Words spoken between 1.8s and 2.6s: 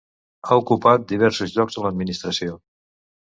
a l'administració.